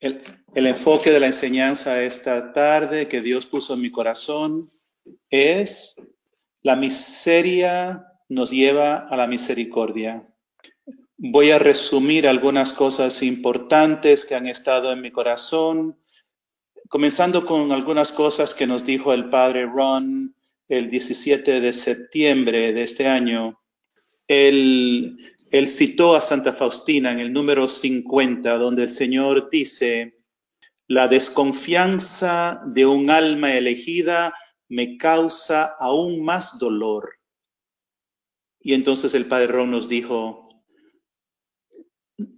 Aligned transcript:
El, 0.00 0.20
el, 0.54 0.66
enfoque 0.66 1.10
de 1.10 1.20
la 1.20 1.26
enseñanza 1.26 2.02
esta 2.02 2.52
tarde 2.52 3.08
que 3.08 3.22
Dios 3.22 3.46
puso 3.46 3.74
en 3.74 3.80
mi 3.80 3.90
corazón 3.90 4.70
es 5.30 5.96
la 6.62 6.76
miseria 6.76 8.06
nos 8.28 8.50
lleva 8.50 9.06
a 9.06 9.16
la 9.16 9.26
misericordia. 9.26 10.26
Voy 11.16 11.50
a 11.50 11.58
resumir 11.58 12.28
algunas 12.28 12.72
cosas 12.72 13.22
importantes 13.22 14.24
que 14.24 14.34
han 14.34 14.46
estado 14.46 14.92
en 14.92 15.00
mi 15.00 15.10
corazón, 15.10 15.98
comenzando 16.88 17.46
con 17.46 17.72
algunas 17.72 18.12
cosas 18.12 18.54
que 18.54 18.66
nos 18.66 18.84
dijo 18.84 19.12
el 19.12 19.30
padre 19.30 19.64
Ron 19.66 20.34
el 20.68 20.90
17 20.90 21.60
de 21.60 21.72
septiembre 21.72 22.72
de 22.72 22.82
este 22.82 23.06
año. 23.06 23.60
Él, 24.26 25.35
él 25.50 25.68
citó 25.68 26.14
a 26.14 26.20
Santa 26.20 26.52
Faustina 26.52 27.12
en 27.12 27.20
el 27.20 27.32
número 27.32 27.68
50, 27.68 28.58
donde 28.58 28.84
el 28.84 28.90
Señor 28.90 29.48
dice, 29.50 30.18
la 30.88 31.08
desconfianza 31.08 32.62
de 32.66 32.86
un 32.86 33.10
alma 33.10 33.54
elegida 33.54 34.34
me 34.68 34.96
causa 34.96 35.76
aún 35.78 36.24
más 36.24 36.58
dolor. 36.58 37.14
Y 38.60 38.74
entonces 38.74 39.14
el 39.14 39.26
Padre 39.26 39.48
Ron 39.48 39.70
nos 39.70 39.88
dijo, 39.88 40.48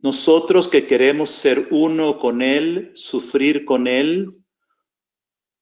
nosotros 0.03 0.69
que 0.69 0.87
queremos 0.87 1.31
ser 1.31 1.69
uno 1.71 2.19
con 2.19 2.43
Él, 2.43 2.93
sufrir 2.95 3.65
con 3.65 3.87
Él, 3.87 4.39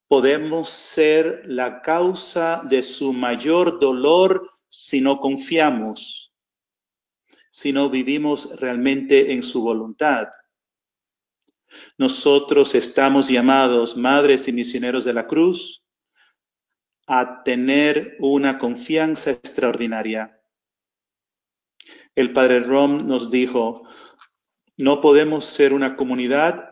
podemos 0.08 0.70
ser 0.70 1.42
la 1.46 1.82
causa 1.82 2.62
de 2.68 2.82
su 2.82 3.12
mayor 3.12 3.78
dolor 3.78 4.50
si 4.68 5.00
no 5.00 5.20
confiamos, 5.20 6.25
si 7.56 7.72
no 7.72 7.88
vivimos 7.88 8.54
realmente 8.60 9.32
en 9.32 9.42
su 9.42 9.62
voluntad. 9.62 10.28
Nosotros 11.96 12.74
estamos 12.74 13.28
llamados, 13.28 13.96
madres 13.96 14.46
y 14.46 14.52
misioneros 14.52 15.06
de 15.06 15.14
la 15.14 15.26
cruz, 15.26 15.82
a 17.06 17.42
tener 17.44 18.18
una 18.20 18.58
confianza 18.58 19.30
extraordinaria. 19.30 20.38
El 22.14 22.34
padre 22.34 22.60
Rom 22.60 23.06
nos 23.06 23.30
dijo, 23.30 23.88
no 24.76 25.00
podemos 25.00 25.46
ser 25.46 25.72
una 25.72 25.96
comunidad 25.96 26.68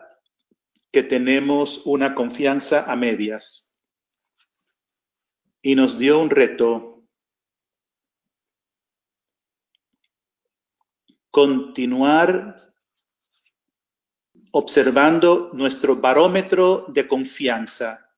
que 0.91 1.01
tenemos 1.01 1.81
una 1.85 2.13
confianza 2.13 2.91
a 2.91 2.95
medias. 2.95 3.75
Y 5.63 5.73
nos 5.73 5.97
dio 5.97 6.19
un 6.19 6.29
reto. 6.29 6.94
Continuar 11.35 12.71
observando 14.51 15.51
nuestro 15.51 15.97
barómetro 15.97 16.85
de 16.87 17.05
confianza. 17.09 18.09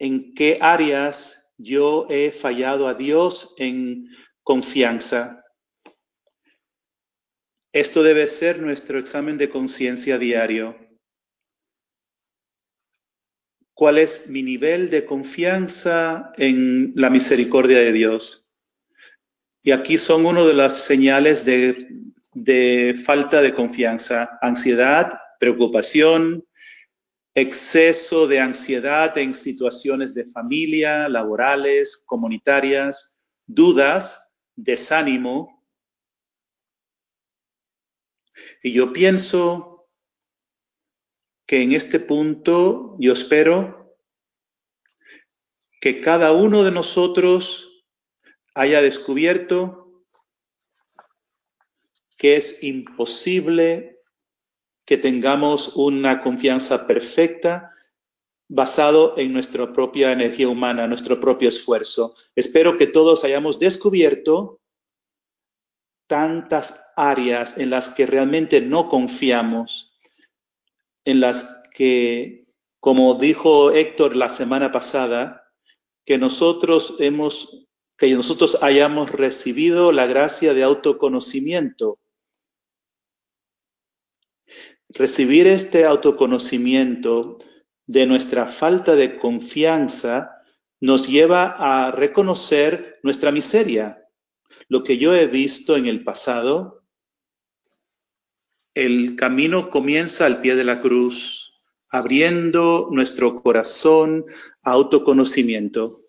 ¿En 0.00 0.34
qué 0.34 0.58
áreas 0.60 1.54
yo 1.56 2.06
he 2.08 2.32
fallado 2.32 2.88
a 2.88 2.94
Dios 2.94 3.54
en 3.56 4.08
confianza? 4.42 5.44
Esto 7.70 8.02
debe 8.02 8.28
ser 8.28 8.58
nuestro 8.58 8.98
examen 8.98 9.38
de 9.38 9.48
conciencia 9.48 10.18
diario 10.18 10.76
cuál 13.74 13.98
es 13.98 14.28
mi 14.28 14.42
nivel 14.42 14.90
de 14.90 15.06
confianza 15.06 16.32
en 16.36 16.94
la 16.96 17.10
misericordia 17.10 17.78
de 17.78 17.92
Dios. 17.92 18.41
Y 19.62 19.70
aquí 19.70 19.96
son 19.96 20.26
una 20.26 20.44
de 20.44 20.54
las 20.54 20.84
señales 20.84 21.44
de, 21.44 21.88
de 22.34 23.00
falta 23.04 23.40
de 23.40 23.54
confianza, 23.54 24.38
ansiedad, 24.40 25.20
preocupación, 25.38 26.44
exceso 27.34 28.26
de 28.26 28.40
ansiedad 28.40 29.16
en 29.16 29.34
situaciones 29.34 30.14
de 30.14 30.26
familia, 30.26 31.08
laborales, 31.08 32.02
comunitarias, 32.04 33.16
dudas, 33.46 34.34
desánimo. 34.56 35.64
Y 38.62 38.72
yo 38.72 38.92
pienso 38.92 39.88
que 41.46 41.62
en 41.62 41.72
este 41.72 42.00
punto 42.00 42.96
yo 42.98 43.12
espero 43.12 43.96
que 45.80 46.00
cada 46.00 46.32
uno 46.32 46.62
de 46.62 46.70
nosotros 46.70 47.71
haya 48.54 48.82
descubierto 48.82 49.92
que 52.16 52.36
es 52.36 52.62
imposible 52.62 54.00
que 54.84 54.96
tengamos 54.96 55.76
una 55.76 56.22
confianza 56.22 56.86
perfecta 56.86 57.72
basado 58.48 59.16
en 59.16 59.32
nuestra 59.32 59.72
propia 59.72 60.12
energía 60.12 60.48
humana, 60.48 60.86
nuestro 60.86 61.18
propio 61.18 61.48
esfuerzo. 61.48 62.14
Espero 62.36 62.76
que 62.76 62.86
todos 62.86 63.24
hayamos 63.24 63.58
descubierto 63.58 64.60
tantas 66.06 66.84
áreas 66.96 67.56
en 67.56 67.70
las 67.70 67.88
que 67.88 68.04
realmente 68.04 68.60
no 68.60 68.88
confiamos 68.88 69.92
en 71.04 71.20
las 71.20 71.62
que, 71.74 72.46
como 72.80 73.14
dijo 73.14 73.70
Héctor 73.70 74.16
la 74.16 74.28
semana 74.28 74.72
pasada, 74.72 75.50
que 76.04 76.18
nosotros 76.18 76.96
hemos, 76.98 77.61
que 78.08 78.16
nosotros 78.16 78.58
hayamos 78.62 79.12
recibido 79.12 79.92
la 79.92 80.08
gracia 80.08 80.54
de 80.54 80.64
autoconocimiento. 80.64 82.00
Recibir 84.88 85.46
este 85.46 85.84
autoconocimiento 85.84 87.38
de 87.86 88.06
nuestra 88.06 88.46
falta 88.46 88.96
de 88.96 89.20
confianza 89.20 90.32
nos 90.80 91.06
lleva 91.06 91.54
a 91.56 91.92
reconocer 91.92 92.98
nuestra 93.04 93.30
miseria. 93.30 94.04
Lo 94.66 94.82
que 94.82 94.98
yo 94.98 95.14
he 95.14 95.28
visto 95.28 95.76
en 95.76 95.86
el 95.86 96.02
pasado 96.02 96.82
el 98.74 99.14
camino 99.14 99.70
comienza 99.70 100.26
al 100.26 100.40
pie 100.40 100.56
de 100.56 100.64
la 100.64 100.80
cruz, 100.80 101.62
abriendo 101.88 102.88
nuestro 102.90 103.40
corazón 103.42 104.24
a 104.64 104.72
autoconocimiento, 104.72 106.01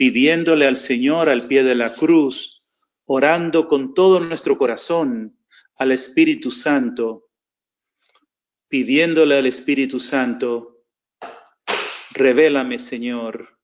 pidiéndole 0.00 0.66
al 0.66 0.78
Señor 0.78 1.28
al 1.28 1.46
pie 1.46 1.62
de 1.62 1.74
la 1.74 1.92
cruz, 1.92 2.64
orando 3.04 3.68
con 3.68 3.92
todo 3.92 4.18
nuestro 4.18 4.56
corazón 4.56 5.38
al 5.76 5.92
Espíritu 5.92 6.50
Santo, 6.50 7.28
pidiéndole 8.66 9.36
al 9.36 9.44
Espíritu 9.44 10.00
Santo, 10.00 10.86
revélame 12.12 12.78
Señor, 12.78 13.58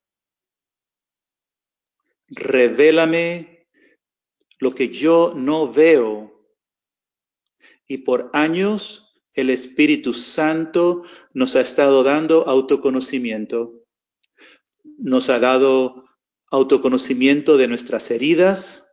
revélame 2.29 3.67
lo 4.59 4.75
que 4.75 4.91
yo 4.91 5.33
no 5.35 5.73
veo 5.73 6.51
y 7.87 7.97
por 7.97 8.29
años 8.35 9.11
el 9.33 9.49
Espíritu 9.49 10.13
Santo 10.13 11.03
nos 11.33 11.57
ha 11.57 11.63
estado 11.63 12.03
dando 12.03 12.47
autoconocimiento. 12.47 13.87
Nos 14.99 15.31
ha 15.31 15.39
dado 15.39 16.07
autoconocimiento 16.51 17.57
de 17.57 17.69
nuestras 17.69 18.11
heridas. 18.11 18.93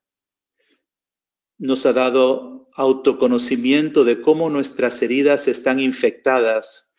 Nos 1.57 1.85
ha 1.85 1.93
dado 1.93 2.69
autoconocimiento 2.73 4.03
de 4.03 4.21
cómo 4.21 4.49
nuestras 4.49 5.01
heridas 5.01 5.47
están 5.47 5.79
infectadas. 5.79 6.91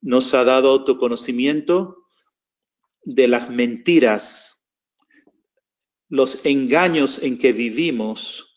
Nos 0.00 0.34
ha 0.34 0.44
dado 0.44 0.70
autoconocimiento 0.70 2.06
de 3.02 3.28
las 3.28 3.50
mentiras, 3.50 4.64
los 6.08 6.44
engaños 6.44 7.22
en 7.22 7.38
que 7.38 7.52
vivimos 7.52 8.50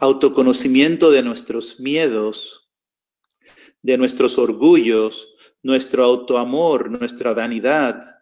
autoconocimiento 0.00 1.10
de 1.10 1.22
nuestros 1.22 1.78
miedos, 1.78 2.70
de 3.82 3.98
nuestros 3.98 4.38
orgullos, 4.38 5.34
nuestro 5.62 6.04
autoamor, 6.04 6.90
nuestra 6.90 7.34
vanidad. 7.34 8.19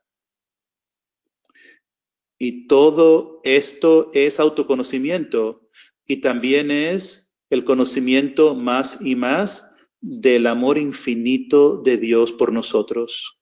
Y 2.38 2.68
todo 2.68 3.40
esto 3.42 4.10
es 4.14 4.38
autoconocimiento 4.38 5.68
y 6.06 6.20
también 6.20 6.70
es 6.70 7.34
el 7.50 7.64
conocimiento 7.64 8.54
más 8.54 9.00
y 9.00 9.16
más 9.16 9.74
del 10.00 10.46
amor 10.46 10.78
infinito 10.78 11.82
de 11.82 11.96
Dios 11.96 12.32
por 12.32 12.52
nosotros. 12.52 13.40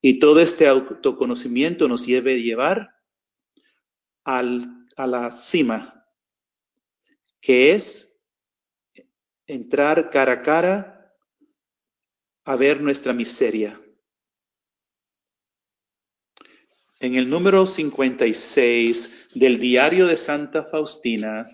Y 0.00 0.20
todo 0.20 0.40
este 0.40 0.68
autoconocimiento 0.68 1.88
nos 1.88 2.06
debe 2.06 2.40
llevar 2.40 2.94
al, 4.24 4.86
a 4.96 5.06
la 5.08 5.30
cima, 5.32 6.06
que 7.40 7.72
es 7.72 8.22
entrar 9.46 10.10
cara 10.10 10.34
a 10.34 10.42
cara 10.42 11.16
a 12.44 12.56
ver 12.56 12.80
nuestra 12.80 13.12
miseria. 13.12 13.80
En 17.00 17.14
el 17.14 17.30
número 17.30 17.64
56 17.64 19.28
del 19.34 19.60
diario 19.60 20.08
de 20.08 20.16
Santa 20.16 20.64
Faustina, 20.64 21.46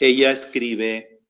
ella 0.00 0.32
escribe, 0.32 1.20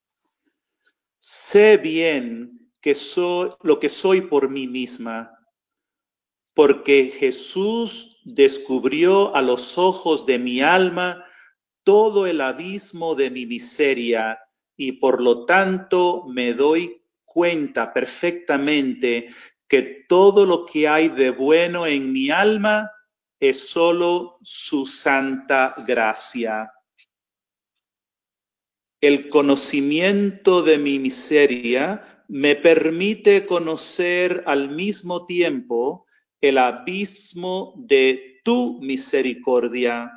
sé 1.19 1.77
bien 1.77 2.71
que 2.81 2.95
soy 2.95 3.51
lo 3.63 3.79
que 3.79 3.91
soy 3.91 4.23
por 4.23 4.49
mí 4.49 4.69
misma, 4.69 5.39
porque 6.55 7.13
Jesús 7.15 8.19
descubrió 8.25 9.37
a 9.37 9.43
los 9.43 9.77
ojos 9.77 10.25
de 10.25 10.39
mi 10.39 10.63
alma 10.63 11.27
todo 11.85 12.27
el 12.27 12.41
abismo 12.41 13.15
de 13.15 13.31
mi 13.31 13.45
miseria 13.45 14.39
y 14.79 14.93
por 14.93 15.21
lo 15.21 15.45
tanto 15.45 16.25
me 16.27 16.55
doy 16.55 17.03
cuenta 17.27 17.93
perfectamente 17.93 19.29
que 19.73 20.05
todo 20.07 20.45
lo 20.45 20.67
que 20.67 20.87
hay 20.87 21.09
de 21.09 21.31
bueno 21.31 21.87
en 21.87 22.13
mi 22.13 22.29
alma 22.29 22.93
es 23.41 23.71
solo 23.71 24.37
su 24.43 24.85
santa 24.85 25.75
gracia. 25.87 26.71
El 29.01 29.31
conocimiento 29.31 30.63
de 30.63 30.77
mi 30.77 30.99
miseria 30.99 32.23
me 32.29 32.55
permite 32.55 33.47
conocer 33.47 34.43
al 34.45 34.69
mismo 34.69 35.25
tiempo 35.25 36.05
el 36.43 36.59
abismo 36.59 37.73
de 37.79 38.43
tu 38.45 38.79
misericordia. 38.83 40.13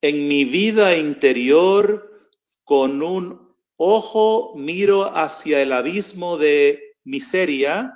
En 0.00 0.28
mi 0.28 0.46
vida 0.46 0.96
interior, 0.96 2.30
con 2.64 3.02
un 3.02 3.54
ojo 3.76 4.54
miro 4.56 5.14
hacia 5.14 5.60
el 5.60 5.72
abismo 5.72 6.38
de 6.38 6.85
miseria 7.06 7.94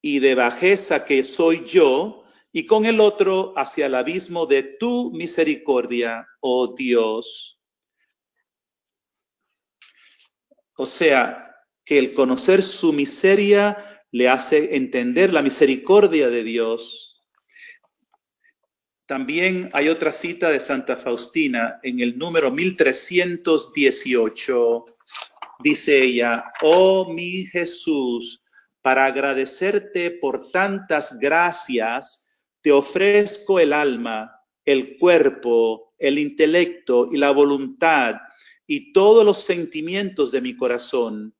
y 0.00 0.20
de 0.20 0.36
bajeza 0.36 1.04
que 1.04 1.24
soy 1.24 1.64
yo, 1.64 2.20
y 2.52 2.66
con 2.66 2.86
el 2.86 3.00
otro 3.00 3.52
hacia 3.56 3.86
el 3.86 3.94
abismo 3.94 4.46
de 4.46 4.62
tu 4.62 5.12
misericordia, 5.12 6.26
oh 6.40 6.74
Dios. 6.74 7.60
O 10.76 10.86
sea, 10.86 11.54
que 11.84 11.98
el 11.98 12.14
conocer 12.14 12.62
su 12.62 12.92
miseria 12.92 14.04
le 14.10 14.28
hace 14.28 14.76
entender 14.76 15.32
la 15.32 15.42
misericordia 15.42 16.28
de 16.28 16.42
Dios. 16.42 17.22
También 19.06 19.70
hay 19.72 19.88
otra 19.88 20.12
cita 20.12 20.50
de 20.50 20.60
Santa 20.60 20.96
Faustina 20.96 21.80
en 21.82 22.00
el 22.00 22.18
número 22.18 22.50
1318. 22.50 24.84
Dice 25.62 26.02
ella, 26.02 26.52
oh 26.62 27.12
mi 27.12 27.44
Jesús, 27.44 28.42
para 28.80 29.06
agradecerte 29.06 30.10
por 30.10 30.50
tantas 30.50 31.18
gracias, 31.18 32.26
te 32.62 32.72
ofrezco 32.72 33.60
el 33.60 33.72
alma, 33.72 34.40
el 34.64 34.96
cuerpo, 34.98 35.94
el 35.98 36.18
intelecto 36.18 37.08
y 37.12 37.18
la 37.18 37.30
voluntad 37.30 38.16
y 38.66 38.92
todos 38.92 39.24
los 39.24 39.42
sentimientos 39.42 40.30
de 40.30 40.40
mi 40.40 40.56
corazón. 40.56 41.34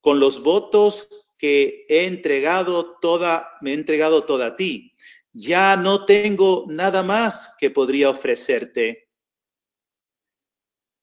Con 0.00 0.20
los 0.20 0.42
votos 0.42 1.08
que 1.38 1.86
he 1.88 2.06
entregado 2.06 2.98
toda, 3.00 3.50
me 3.60 3.70
he 3.70 3.74
entregado 3.74 4.24
toda 4.24 4.48
a 4.48 4.56
ti. 4.56 4.94
Ya 5.32 5.76
no 5.76 6.04
tengo 6.04 6.66
nada 6.68 7.02
más 7.02 7.56
que 7.58 7.70
podría 7.70 8.10
ofrecerte. 8.10 9.08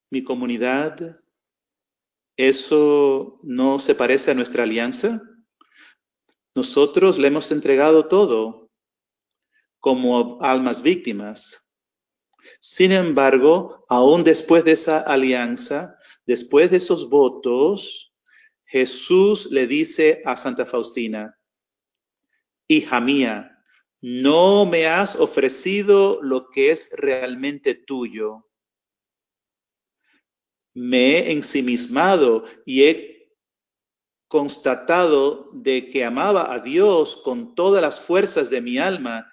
Mi 0.10 0.24
comunidad, 0.24 1.21
¿eso 2.48 3.40
no 3.44 3.80
se 3.80 3.96
parece 3.96 4.32
a 4.32 4.34
nuestra 4.34 4.64
alianza? 4.64 5.22
Nosotros 6.56 7.18
le 7.18 7.28
hemos 7.28 7.52
entregado 7.52 8.08
todo 8.08 8.72
como 9.80 10.42
almas 10.42 10.82
víctimas. 10.82 11.68
Sin 12.60 12.92
embargo, 12.92 13.86
aún 13.88 14.24
después 14.24 14.64
de 14.64 14.72
esa 14.72 15.00
alianza, 15.00 15.98
después 16.26 16.72
de 16.72 16.78
esos 16.78 17.10
votos, 17.10 18.14
Jesús 18.66 19.52
le 19.52 19.68
dice 19.68 20.22
a 20.26 20.36
Santa 20.36 20.66
Faustina, 20.66 21.38
hija 22.68 23.00
mía, 23.00 23.64
no 24.02 24.66
me 24.66 24.88
has 24.88 25.16
ofrecido 25.16 26.20
lo 26.22 26.50
que 26.50 26.72
es 26.72 26.90
realmente 26.94 27.76
tuyo. 27.76 28.51
Me 30.74 31.18
he 31.18 31.32
ensimismado 31.32 32.46
y 32.66 32.84
he 32.84 33.12
constatado 34.28 35.50
de 35.52 35.90
que 35.90 36.06
amaba 36.06 36.54
a 36.54 36.60
Dios 36.60 37.18
con 37.18 37.54
todas 37.54 37.82
las 37.82 38.00
fuerzas 38.00 38.50
de 38.50 38.62
mi 38.62 38.78
alma 38.78 39.32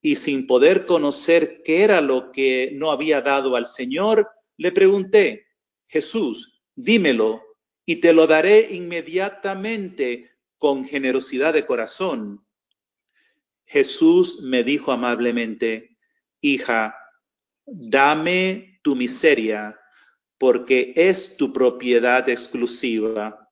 y 0.00 0.16
sin 0.16 0.48
poder 0.48 0.84
conocer 0.84 1.62
qué 1.62 1.84
era 1.84 2.00
lo 2.00 2.32
que 2.32 2.72
no 2.74 2.90
había 2.90 3.20
dado 3.20 3.54
al 3.54 3.68
Señor, 3.68 4.28
le 4.56 4.72
pregunté, 4.72 5.46
Jesús, 5.86 6.60
dímelo 6.74 7.40
y 7.86 7.96
te 7.96 8.12
lo 8.12 8.26
daré 8.26 8.74
inmediatamente 8.74 10.32
con 10.58 10.84
generosidad 10.84 11.52
de 11.52 11.64
corazón. 11.64 12.44
Jesús 13.64 14.40
me 14.42 14.64
dijo 14.64 14.90
amablemente, 14.90 15.96
hija, 16.40 16.96
dame 17.64 18.80
tu 18.82 18.96
miseria, 18.96 19.78
porque 20.42 20.92
es 20.96 21.36
tu 21.36 21.52
propiedad 21.52 22.28
exclusiva. 22.28 23.48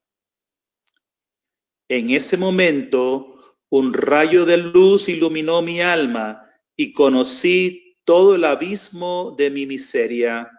En 1.87 2.09
ese 2.09 2.35
momento, 2.35 3.39
un 3.69 3.93
rayo 3.93 4.45
de 4.45 4.57
luz 4.57 5.07
iluminó 5.07 5.61
mi 5.61 5.79
alma 5.79 6.45
y 6.75 6.91
conocí 6.91 7.95
todo 8.03 8.35
el 8.35 8.43
abismo 8.43 9.33
de 9.37 9.49
mi 9.51 9.65
miseria. 9.65 10.51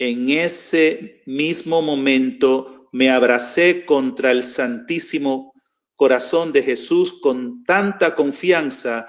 En 0.00 0.30
ese 0.30 1.22
mismo 1.26 1.80
momento 1.80 2.88
me 2.90 3.08
abracé 3.08 3.86
contra 3.86 4.32
el 4.32 4.42
santísimo 4.42 5.54
corazón 5.94 6.50
de 6.50 6.64
Jesús 6.64 7.20
con 7.20 7.62
tanta 7.62 8.16
confianza 8.16 9.08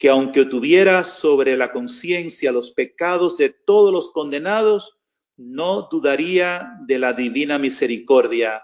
que 0.00 0.08
aunque 0.08 0.46
tuviera 0.46 1.04
sobre 1.04 1.56
la 1.56 1.70
conciencia 1.70 2.50
los 2.50 2.72
pecados 2.72 3.36
de 3.36 3.50
todos 3.50 3.92
los 3.92 4.10
condenados, 4.10 4.98
no 5.36 5.88
dudaría 5.88 6.72
de 6.88 6.98
la 6.98 7.12
divina 7.12 7.60
misericordia 7.60 8.62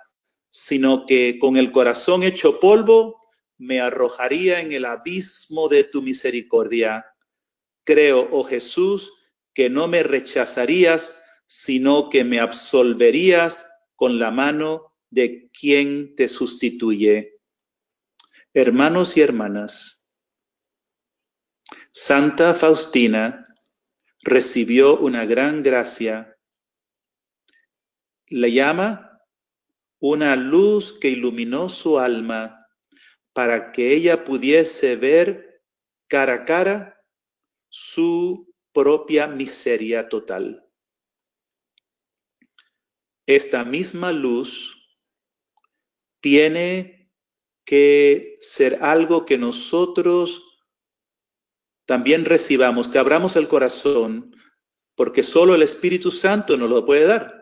sino 0.58 1.04
que 1.04 1.38
con 1.38 1.58
el 1.58 1.70
corazón 1.70 2.22
hecho 2.22 2.60
polvo 2.60 3.20
me 3.58 3.82
arrojaría 3.82 4.62
en 4.62 4.72
el 4.72 4.86
abismo 4.86 5.68
de 5.68 5.84
tu 5.84 6.00
misericordia. 6.00 7.04
Creo, 7.84 8.26
oh 8.32 8.42
Jesús, 8.42 9.12
que 9.52 9.68
no 9.68 9.86
me 9.86 10.02
rechazarías, 10.02 11.22
sino 11.44 12.08
que 12.08 12.24
me 12.24 12.40
absolverías 12.40 13.70
con 13.96 14.18
la 14.18 14.30
mano 14.30 14.94
de 15.10 15.50
quien 15.50 16.16
te 16.16 16.26
sustituye. 16.30 17.34
Hermanos 18.54 19.14
y 19.18 19.20
hermanas, 19.20 20.05
Santa 21.98 22.52
Faustina 22.52 23.46
recibió 24.22 24.98
una 24.98 25.24
gran 25.24 25.62
gracia. 25.62 26.36
Le 28.26 28.52
llama 28.52 29.18
una 29.98 30.36
luz 30.36 30.98
que 31.00 31.08
iluminó 31.08 31.70
su 31.70 31.98
alma 31.98 32.68
para 33.32 33.72
que 33.72 33.94
ella 33.94 34.24
pudiese 34.24 34.96
ver 34.96 35.62
cara 36.06 36.34
a 36.34 36.44
cara 36.44 37.02
su 37.70 38.54
propia 38.74 39.26
miseria 39.26 40.06
total. 40.06 40.68
Esta 43.24 43.64
misma 43.64 44.12
luz 44.12 44.76
tiene 46.20 47.10
que 47.64 48.36
ser 48.42 48.82
algo 48.82 49.24
que 49.24 49.38
nosotros 49.38 50.45
también 51.86 52.24
recibamos, 52.24 52.88
que 52.88 52.98
abramos 52.98 53.36
el 53.36 53.48
corazón, 53.48 54.36
porque 54.94 55.22
solo 55.22 55.54
el 55.54 55.62
Espíritu 55.62 56.10
Santo 56.10 56.56
nos 56.56 56.68
lo 56.68 56.84
puede 56.84 57.06
dar 57.06 57.36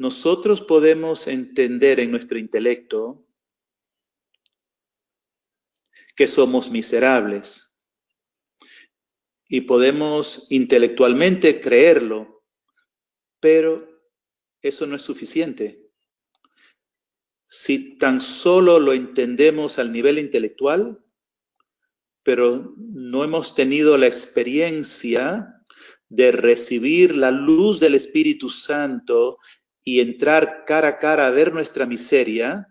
nosotros 0.00 0.62
podemos 0.62 1.26
entender 1.26 2.00
en 2.00 2.10
nuestro 2.10 2.38
intelecto 2.38 3.28
que 6.16 6.26
somos 6.26 6.70
miserables 6.70 7.70
y 9.46 9.60
podemos 9.60 10.46
intelectualmente 10.48 11.60
creerlo, 11.60 12.46
pero 13.40 13.86
eso 14.62 14.86
no 14.86 14.96
es 14.96 15.02
suficiente. 15.02 15.90
Si 17.50 17.98
tan 17.98 18.22
solo 18.22 18.80
lo 18.80 18.94
entendemos 18.94 19.78
al 19.78 19.92
nivel 19.92 20.18
intelectual, 20.18 21.04
pero 22.22 22.74
no 22.76 23.24
hemos 23.24 23.54
tenido 23.54 23.96
la 23.96 24.06
experiencia 24.06 25.54
de 26.08 26.32
recibir 26.32 27.14
la 27.14 27.30
luz 27.30 27.80
del 27.80 27.94
Espíritu 27.94 28.50
Santo 28.50 29.38
y 29.82 30.00
entrar 30.00 30.64
cara 30.66 30.88
a 30.88 30.98
cara 30.98 31.26
a 31.26 31.30
ver 31.30 31.52
nuestra 31.52 31.86
miseria, 31.86 32.66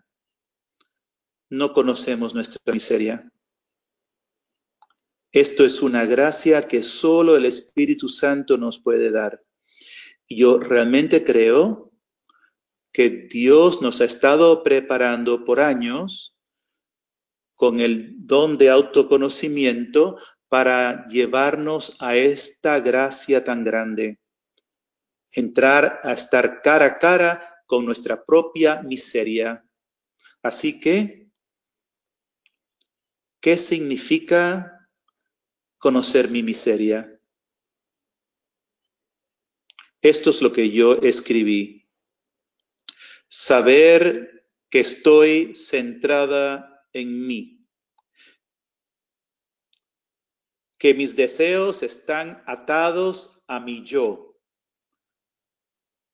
no 1.48 1.72
conocemos 1.72 2.34
nuestra 2.34 2.72
miseria. 2.72 3.30
Esto 5.32 5.64
es 5.64 5.80
una 5.82 6.06
gracia 6.06 6.66
que 6.68 6.82
solo 6.82 7.36
el 7.36 7.44
Espíritu 7.44 8.08
Santo 8.08 8.56
nos 8.56 8.80
puede 8.80 9.10
dar. 9.10 9.40
yo 10.28 10.58
realmente 10.58 11.24
creo 11.24 11.92
que 12.92 13.26
Dios 13.30 13.82
nos 13.82 14.00
ha 14.00 14.04
estado 14.04 14.62
preparando 14.62 15.44
por 15.44 15.60
años 15.60 16.36
con 17.60 17.78
el 17.78 18.14
don 18.26 18.56
de 18.56 18.70
autoconocimiento 18.70 20.18
para 20.48 21.06
llevarnos 21.08 21.94
a 22.00 22.16
esta 22.16 22.80
gracia 22.80 23.44
tan 23.44 23.64
grande. 23.64 24.18
Entrar 25.30 26.00
a 26.02 26.14
estar 26.14 26.62
cara 26.62 26.86
a 26.86 26.98
cara 26.98 27.62
con 27.66 27.84
nuestra 27.84 28.24
propia 28.24 28.80
miseria. 28.80 29.62
Así 30.42 30.80
que, 30.80 31.28
¿qué 33.42 33.58
significa 33.58 34.88
conocer 35.76 36.30
mi 36.30 36.42
miseria? 36.42 37.20
Esto 40.00 40.30
es 40.30 40.40
lo 40.40 40.50
que 40.50 40.70
yo 40.70 40.94
escribí. 41.02 41.86
Saber 43.28 44.46
que 44.70 44.80
estoy 44.80 45.54
centrada 45.54 46.69
en 46.92 47.26
mí. 47.26 47.66
Que 50.78 50.94
mis 50.94 51.14
deseos 51.14 51.82
están 51.82 52.42
atados 52.46 53.42
a 53.46 53.60
mi 53.60 53.84
yo. 53.84 54.38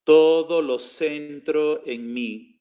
Todo 0.05 0.63
lo 0.63 0.79
centro 0.79 1.87
en 1.87 2.13
mí. 2.13 2.61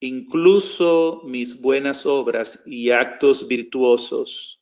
Incluso 0.00 1.22
mis 1.24 1.60
buenas 1.60 2.04
obras 2.04 2.62
y 2.66 2.90
actos 2.90 3.48
virtuosos 3.48 4.56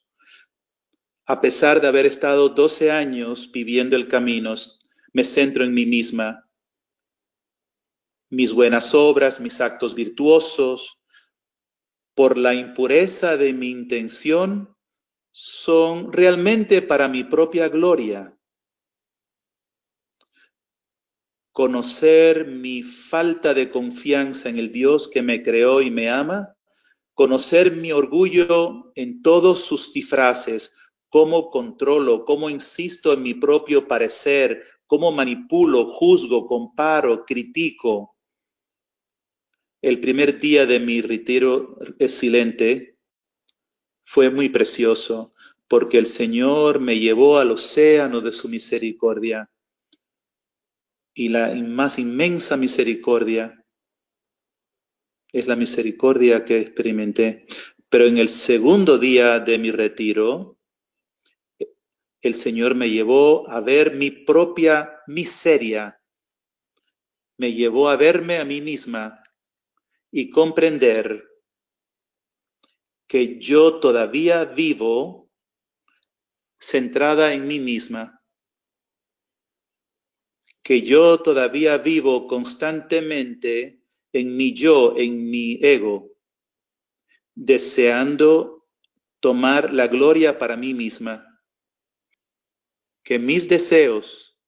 a 1.27 1.41
pesar 1.41 1.81
de 1.81 1.89
haber 1.89 2.05
estado 2.05 2.51
12 2.51 2.91
años 2.91 3.51
viviendo 3.51 3.97
el 3.97 4.09
camino, 4.09 4.55
me 5.13 5.25
centro 5.25 5.65
en 5.65 5.73
mí 5.73 5.87
misma. 5.87 6.47
Mis 8.31 8.53
buenas 8.53 8.95
obras, 8.95 9.41
mis 9.41 9.61
actos 9.61 9.95
virtuosos, 9.95 10.99
por 12.14 12.38
la 12.38 12.54
impureza 12.54 13.37
de 13.37 13.52
mi 13.52 13.71
intención, 13.71 14.75
son 15.33 16.12
realmente 16.12 16.80
para 16.80 17.09
mi 17.09 17.25
propia 17.25 17.68
gloria. 17.68 18.38
Conocer 21.52 22.47
mi 22.47 22.83
falta 22.83 23.52
de 23.54 23.71
confianza 23.71 24.49
en 24.49 24.59
el 24.59 24.71
Dios 24.71 25.09
que 25.09 25.23
me 25.23 25.42
creó 25.42 25.80
y 25.80 25.90
me 25.90 26.09
ama, 26.09 26.54
conocer 27.14 27.73
mi 27.73 27.92
orgullo 27.92 28.92
en 28.94 29.23
todos 29.23 29.64
sus 29.64 29.92
disfraces, 29.92 30.75
cómo 31.09 31.50
controlo, 31.50 32.25
cómo 32.25 32.50
insisto 32.50 33.12
en 33.12 33.23
mi 33.23 33.35
propio 33.35 33.87
parecer, 33.87 34.64
cómo 34.87 35.12
manipulo, 35.12 35.87
juzgo, 35.87 36.47
comparo, 36.47 37.25
critico. 37.25 38.13
El 39.85 40.00
primer 40.00 40.41
día 40.41 40.64
de 40.64 40.81
mi 40.81 41.03
retiro 41.03 41.76
excelente 41.99 42.97
fue 44.03 44.31
muy 44.31 44.49
precioso 44.49 45.35
porque 45.69 45.99
el 45.99 46.07
Señor 46.07 46.81
me 46.81 46.99
llevó 46.99 47.37
al 47.37 47.50
océano 47.50 48.23
de 48.23 48.33
su 48.33 48.49
misericordia. 48.49 49.50
Y 51.12 51.29
la 51.29 51.55
más 51.57 51.99
inmensa 51.99 52.57
misericordia 52.57 53.62
es 55.31 55.47
la 55.47 55.55
misericordia 55.55 56.47
que 56.47 56.61
experimenté. 56.61 57.45
Pero 57.91 58.07
en 58.07 58.17
el 58.17 58.31
segundo 58.31 58.97
día 58.97 59.38
de 59.38 59.59
mi 59.59 59.71
retiro, 59.71 60.57
el 62.23 62.35
Señor 62.35 62.75
me 62.75 62.88
llevó 62.88 63.47
a 63.50 63.61
ver 63.61 63.95
mi 63.95 64.11
propia 64.11 65.03
miseria, 65.09 66.00
me 67.37 67.53
llevó 67.53 67.91
a 67.91 67.97
verme 67.97 68.38
a 68.38 68.47
mí 68.47 68.62
misma 68.62 69.21
y 70.16 70.30
comprender 70.30 71.28
que 73.09 73.40
yo 73.40 73.80
todavía 73.80 74.44
vivo 74.44 75.28
centrada 76.56 77.35
en 77.35 77.49
mí 77.49 77.59
misma, 77.59 78.23
que 80.62 80.83
yo 80.83 81.21
todavía 81.21 81.78
vivo 81.78 82.28
constantemente 82.28 83.83
en 84.12 84.37
mi 84.37 84.54
yo, 84.54 84.94
en 84.97 85.28
mi 85.28 85.59
ego, 85.61 86.12
deseando 87.35 88.68
tomar 89.18 89.75
la 89.75 89.88
gloria 89.88 90.38
para 90.38 90.56
mí 90.56 90.75
misma 90.75 91.42
que 93.02 93.18
mis 93.18 93.49
deseos 93.49 94.38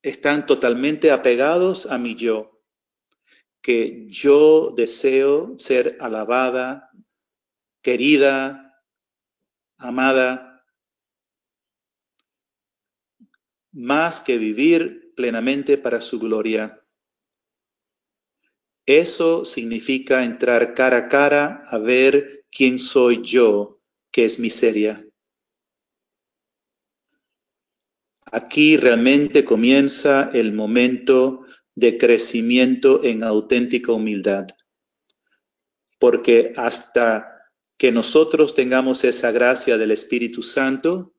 están 0.00 0.46
totalmente 0.46 1.10
apegados 1.10 1.84
a 1.84 1.98
mi 1.98 2.16
yo, 2.16 2.51
que 3.62 4.06
yo 4.08 4.72
deseo 4.76 5.56
ser 5.56 5.96
alabada, 6.00 6.90
querida, 7.80 8.82
amada, 9.78 10.64
más 13.72 14.20
que 14.20 14.36
vivir 14.36 15.12
plenamente 15.16 15.78
para 15.78 16.00
su 16.00 16.18
gloria. 16.18 16.82
Eso 18.84 19.44
significa 19.44 20.24
entrar 20.24 20.74
cara 20.74 20.96
a 20.98 21.08
cara 21.08 21.64
a 21.68 21.78
ver 21.78 22.44
quién 22.50 22.80
soy 22.80 23.22
yo, 23.22 23.80
que 24.10 24.24
es 24.24 24.40
miseria. 24.40 25.06
Aquí 28.24 28.76
realmente 28.76 29.44
comienza 29.44 30.30
el 30.32 30.52
momento 30.52 31.46
de 31.74 31.98
crecimiento 31.98 33.02
en 33.02 33.24
auténtica 33.24 33.92
humildad, 33.92 34.46
porque 35.98 36.52
hasta 36.56 37.32
que 37.78 37.90
nosotros 37.90 38.54
tengamos 38.54 39.04
esa 39.04 39.32
gracia 39.32 39.78
del 39.78 39.90
Espíritu 39.90 40.42
Santo 40.42 41.14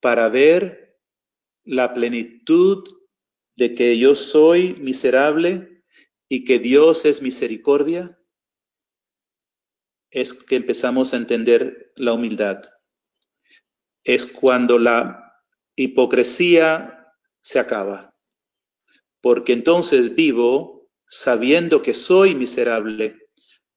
para 0.00 0.28
ver 0.28 0.98
la 1.64 1.94
plenitud 1.94 2.84
de 3.56 3.74
que 3.74 3.98
yo 3.98 4.14
soy 4.14 4.74
miserable 4.80 5.84
y 6.28 6.44
que 6.44 6.58
Dios 6.58 7.04
es 7.04 7.22
misericordia, 7.22 8.18
es 10.10 10.32
que 10.32 10.56
empezamos 10.56 11.12
a 11.12 11.16
entender 11.16 11.92
la 11.96 12.12
humildad. 12.12 12.62
Es 14.02 14.26
cuando 14.26 14.78
la 14.78 15.42
hipocresía 15.76 17.14
se 17.42 17.58
acaba, 17.58 18.09
porque 19.20 19.52
entonces 19.52 20.14
vivo 20.14 20.88
sabiendo 21.08 21.82
que 21.82 21.94
soy 21.94 22.34
miserable. 22.34 23.16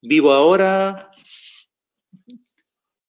Vivo 0.01 0.31
ahora 0.31 1.09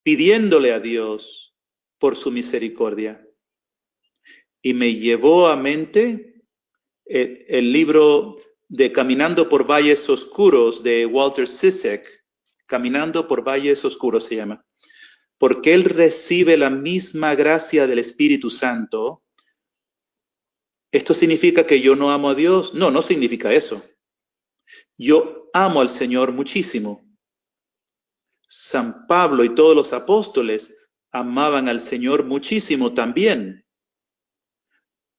pidiéndole 0.03 0.73
a 0.73 0.79
Dios 0.79 1.55
por 1.99 2.15
su 2.15 2.31
misericordia. 2.31 3.25
Y 4.61 4.73
me 4.73 4.95
llevó 4.95 5.47
a 5.47 5.55
mente 5.55 6.43
el, 7.05 7.45
el 7.47 7.71
libro 7.71 8.35
de 8.67 8.91
Caminando 8.91 9.47
por 9.47 9.69
Valles 9.69 10.09
Oscuros 10.09 10.81
de 10.81 11.05
Walter 11.05 11.47
Sisek, 11.47 12.23
Caminando 12.65 13.27
por 13.27 13.43
Valles 13.43 13.85
Oscuros 13.85 14.25
se 14.25 14.37
llama 14.37 14.65
porque 15.37 15.73
él 15.73 15.83
recibe 15.83 16.57
la 16.57 16.69
misma 16.69 17.35
gracia 17.35 17.87
del 17.87 17.99
Espíritu 17.99 18.49
Santo, 18.49 19.23
¿esto 20.95 21.13
significa 21.13 21.65
que 21.65 21.81
yo 21.81 21.95
no 21.95 22.11
amo 22.11 22.29
a 22.29 22.35
Dios? 22.35 22.73
No, 22.73 22.89
no 22.89 23.01
significa 23.01 23.53
eso. 23.53 23.83
Yo 24.97 25.49
amo 25.53 25.81
al 25.81 25.89
Señor 25.89 26.31
muchísimo. 26.31 27.05
San 28.47 29.05
Pablo 29.05 29.43
y 29.43 29.53
todos 29.53 29.75
los 29.75 29.91
apóstoles 29.91 30.73
amaban 31.11 31.67
al 31.67 31.81
Señor 31.81 32.23
muchísimo 32.23 32.93
también. 32.93 33.65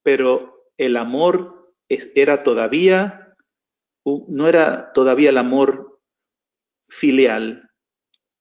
Pero 0.02 0.70
el 0.78 0.96
amor 0.96 1.74
era 1.88 2.42
todavía, 2.42 3.36
no 4.04 4.48
era 4.48 4.92
todavía 4.92 5.30
el 5.30 5.38
amor 5.38 6.00
filial, 6.88 7.70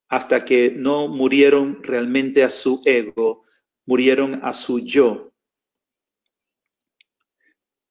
hasta 0.08 0.46
que 0.46 0.72
no 0.72 1.10
murieron 1.10 1.84
realmente 1.84 2.44
a 2.44 2.50
su 2.50 2.82
ego, 2.86 3.44
murieron 3.86 4.40
a 4.44 4.54
su 4.54 4.80
yo. 4.80 5.34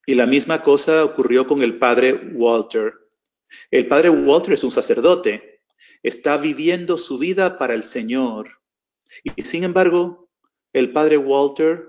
Y 0.06 0.14
la 0.14 0.26
misma 0.26 0.62
cosa 0.62 1.04
ocurrió 1.04 1.46
con 1.46 1.62
el 1.62 1.78
padre 1.78 2.12
Walter. 2.34 2.94
El 3.70 3.88
padre 3.88 4.10
Walter 4.10 4.54
es 4.54 4.64
un 4.64 4.70
sacerdote, 4.70 5.62
está 6.02 6.36
viviendo 6.36 6.98
su 6.98 7.18
vida 7.18 7.58
para 7.58 7.74
el 7.74 7.82
Señor. 7.82 8.60
Y 9.22 9.44
sin 9.44 9.64
embargo, 9.64 10.28
el 10.72 10.92
padre 10.92 11.16
Walter 11.16 11.88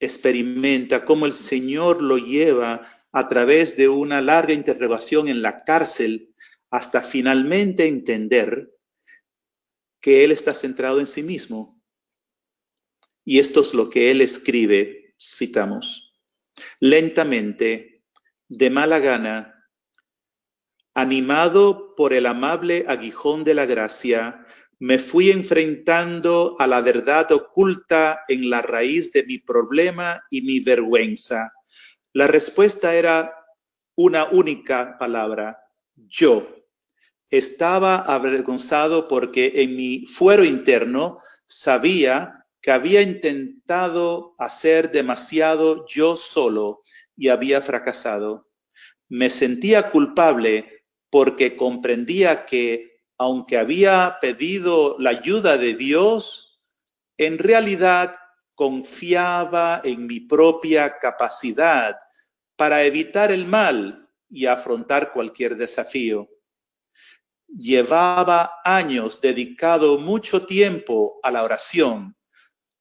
experimenta 0.00 1.04
cómo 1.04 1.26
el 1.26 1.32
Señor 1.32 2.02
lo 2.02 2.18
lleva 2.18 3.06
a 3.12 3.28
través 3.28 3.76
de 3.76 3.88
una 3.88 4.20
larga 4.20 4.52
interrogación 4.52 5.28
en 5.28 5.42
la 5.42 5.64
cárcel 5.64 6.34
hasta 6.70 7.02
finalmente 7.02 7.86
entender 7.86 8.72
que 10.00 10.24
Él 10.24 10.32
está 10.32 10.54
centrado 10.54 10.98
en 11.00 11.06
sí 11.06 11.22
mismo, 11.22 11.80
Y 13.24 13.38
esto 13.38 13.60
es 13.60 13.72
lo 13.72 13.88
que 13.88 14.10
él 14.10 14.20
escribe, 14.20 15.01
citamos. 15.22 16.12
Lentamente, 16.80 18.02
de 18.48 18.70
mala 18.70 18.98
gana, 18.98 19.68
animado 20.94 21.94
por 21.96 22.12
el 22.12 22.26
amable 22.26 22.84
aguijón 22.86 23.44
de 23.44 23.54
la 23.54 23.66
gracia, 23.66 24.46
me 24.78 24.98
fui 24.98 25.30
enfrentando 25.30 26.56
a 26.58 26.66
la 26.66 26.80
verdad 26.80 27.30
oculta 27.30 28.24
en 28.26 28.50
la 28.50 28.62
raíz 28.62 29.12
de 29.12 29.22
mi 29.22 29.38
problema 29.38 30.20
y 30.28 30.42
mi 30.42 30.60
vergüenza. 30.60 31.52
La 32.12 32.26
respuesta 32.26 32.94
era 32.94 33.32
una 33.94 34.24
única 34.24 34.98
palabra, 34.98 35.58
yo. 35.94 36.48
Estaba 37.30 37.98
avergonzado 37.98 39.08
porque 39.08 39.52
en 39.54 39.76
mi 39.76 40.06
fuero 40.06 40.44
interno 40.44 41.20
sabía 41.46 42.41
que 42.62 42.70
había 42.70 43.02
intentado 43.02 44.34
hacer 44.38 44.92
demasiado 44.92 45.84
yo 45.88 46.16
solo 46.16 46.80
y 47.16 47.28
había 47.28 47.60
fracasado. 47.60 48.48
Me 49.08 49.28
sentía 49.28 49.90
culpable 49.90 50.84
porque 51.10 51.56
comprendía 51.56 52.46
que 52.46 52.92
aunque 53.18 53.58
había 53.58 54.18
pedido 54.20 54.96
la 54.98 55.10
ayuda 55.10 55.58
de 55.58 55.74
Dios, 55.74 56.60
en 57.18 57.38
realidad 57.38 58.16
confiaba 58.54 59.80
en 59.84 60.06
mi 60.06 60.20
propia 60.20 60.98
capacidad 60.98 61.96
para 62.56 62.84
evitar 62.84 63.32
el 63.32 63.44
mal 63.44 64.08
y 64.30 64.46
afrontar 64.46 65.12
cualquier 65.12 65.56
desafío. 65.56 66.28
Llevaba 67.48 68.60
años 68.64 69.20
dedicado 69.20 69.98
mucho 69.98 70.46
tiempo 70.46 71.20
a 71.22 71.30
la 71.30 71.42
oración. 71.42 72.16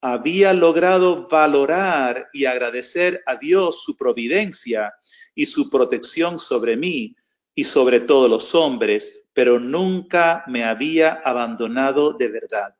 Había 0.01 0.53
logrado 0.53 1.27
valorar 1.27 2.29
y 2.33 2.45
agradecer 2.45 3.23
a 3.25 3.35
Dios 3.35 3.83
su 3.83 3.95
providencia 3.95 4.93
y 5.35 5.45
su 5.45 5.69
protección 5.69 6.39
sobre 6.39 6.75
mí 6.75 7.15
y 7.53 7.65
sobre 7.65 7.99
todos 7.99 8.29
los 8.29 8.55
hombres 8.55 9.21
pero 9.33 9.59
nunca 9.59 10.43
me 10.47 10.63
había 10.63 11.13
abandonado 11.13 12.13
de 12.13 12.27
verdad. 12.27 12.75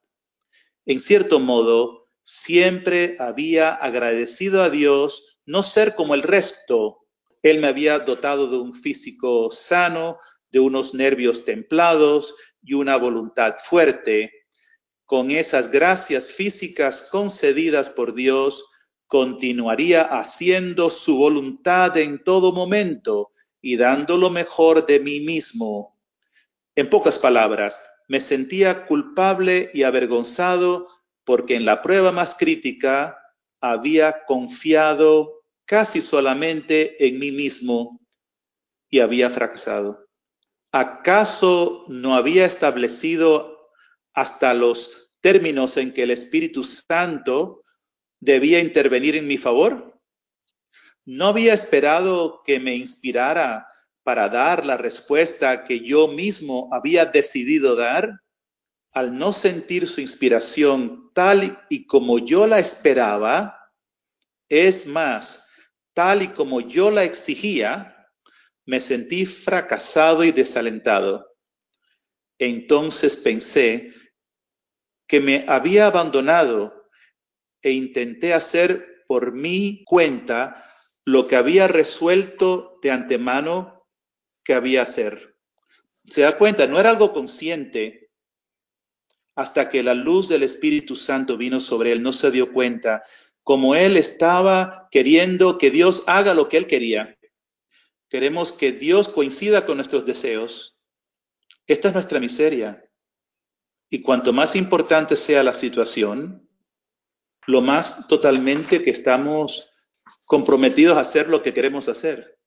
En 0.85 0.99
cierto 0.99 1.39
modo, 1.39 2.09
siempre 2.23 3.15
había 3.19 3.73
agradecido 3.73 4.61
a 4.61 4.69
Dios 4.69 5.37
no 5.45 5.63
ser 5.63 5.95
como 5.95 6.15
el 6.15 6.23
resto. 6.23 7.07
Él 7.41 7.59
me 7.59 7.67
había 7.67 7.99
dotado 7.99 8.47
de 8.47 8.57
un 8.57 8.73
físico 8.73 9.49
sano, 9.51 10.17
de 10.51 10.59
unos 10.59 10.93
nervios 10.93 11.45
templados 11.45 12.35
y 12.61 12.73
una 12.73 12.97
voluntad 12.97 13.55
fuerte. 13.63 14.31
Con 15.11 15.29
esas 15.29 15.69
gracias 15.69 16.29
físicas 16.29 17.01
concedidas 17.11 17.89
por 17.89 18.13
Dios, 18.13 18.63
continuaría 19.07 20.03
haciendo 20.03 20.89
su 20.89 21.17
voluntad 21.17 21.97
en 21.97 22.23
todo 22.23 22.53
momento 22.53 23.33
y 23.61 23.75
dando 23.75 24.15
lo 24.15 24.29
mejor 24.29 24.85
de 24.85 25.01
mí 25.01 25.19
mismo 25.19 25.99
en 26.75 26.89
pocas 26.89 27.19
palabras, 27.19 27.83
me 28.07 28.21
sentía 28.21 28.85
culpable 28.85 29.69
y 29.73 29.83
avergonzado 29.83 30.87
porque 31.25 31.57
en 31.57 31.65
la 31.65 31.81
prueba 31.81 32.13
más 32.13 32.33
crítica 32.33 33.17
había 33.59 34.23
confiado 34.23 35.43
casi 35.65 36.01
solamente 36.01 37.05
en 37.05 37.19
mí 37.19 37.31
mismo 37.31 37.99
y 38.89 39.01
había 39.01 39.29
fracasado. 39.29 40.07
¿Acaso 40.71 41.83
no 41.89 42.15
había 42.15 42.45
establecido 42.45 43.57
hasta 44.13 44.53
los 44.53 45.00
términos 45.21 45.77
en 45.77 45.93
que 45.93 46.03
el 46.03 46.11
Espíritu 46.11 46.63
Santo 46.63 47.63
debía 48.19 48.59
intervenir 48.59 49.15
en 49.15 49.27
mi 49.27 49.37
favor? 49.37 49.99
¿No 51.05 51.27
había 51.27 51.53
esperado 51.53 52.41
que 52.45 52.59
me 52.59 52.75
inspirara 52.75 53.67
para 54.03 54.29
dar 54.29 54.65
la 54.65 54.77
respuesta 54.77 55.63
que 55.63 55.81
yo 55.81 56.07
mismo 56.07 56.69
había 56.71 57.05
decidido 57.05 57.75
dar, 57.75 58.21
al 58.91 59.17
no 59.17 59.31
sentir 59.31 59.87
su 59.87 60.01
inspiración 60.01 61.11
tal 61.13 61.63
y 61.69 61.85
como 61.85 62.19
yo 62.19 62.47
la 62.47 62.59
esperaba, 62.59 63.57
es 64.49 64.85
más, 64.85 65.47
tal 65.93 66.23
y 66.23 66.27
como 66.29 66.61
yo 66.61 66.91
la 66.91 67.03
exigía, 67.03 67.95
me 68.65 68.79
sentí 68.79 69.25
fracasado 69.25 70.23
y 70.23 70.31
desalentado. 70.31 71.27
Entonces 72.37 73.15
pensé 73.15 73.93
que 75.11 75.19
me 75.19 75.43
había 75.45 75.87
abandonado 75.87 76.87
e 77.61 77.71
intenté 77.71 78.33
hacer 78.33 79.03
por 79.09 79.33
mi 79.33 79.83
cuenta 79.83 80.63
lo 81.03 81.27
que 81.27 81.35
había 81.35 81.67
resuelto 81.67 82.79
de 82.81 82.91
antemano 82.91 83.89
que 84.41 84.53
había 84.53 84.83
hacer. 84.83 85.35
Se 86.07 86.21
da 86.21 86.37
cuenta, 86.37 86.65
no 86.65 86.79
era 86.79 86.91
algo 86.91 87.11
consciente 87.11 88.09
hasta 89.35 89.69
que 89.69 89.83
la 89.83 89.95
luz 89.95 90.29
del 90.29 90.43
Espíritu 90.43 90.95
Santo 90.95 91.35
vino 91.35 91.59
sobre 91.59 91.91
él, 91.91 92.01
no 92.01 92.13
se 92.13 92.31
dio 92.31 92.53
cuenta, 92.53 93.03
como 93.43 93.75
él 93.75 93.97
estaba 93.97 94.87
queriendo 94.91 95.57
que 95.57 95.71
Dios 95.71 96.05
haga 96.07 96.33
lo 96.33 96.47
que 96.47 96.55
él 96.55 96.67
quería. 96.67 97.17
Queremos 98.07 98.53
que 98.53 98.71
Dios 98.71 99.09
coincida 99.09 99.65
con 99.65 99.75
nuestros 99.75 100.05
deseos. 100.05 100.77
Esta 101.67 101.89
es 101.89 101.95
nuestra 101.95 102.21
miseria. 102.21 102.87
Y 103.93 104.01
cuanto 104.01 104.31
más 104.31 104.55
importante 104.55 105.17
sea 105.17 105.43
la 105.43 105.53
situación, 105.53 106.49
lo 107.45 107.61
más 107.61 108.07
totalmente 108.07 108.81
que 108.83 108.89
estamos 108.89 109.69
comprometidos 110.25 110.97
a 110.97 111.01
hacer 111.01 111.27
lo 111.27 111.43
que 111.43 111.53
queremos 111.53 111.89
hacer. 111.89 112.39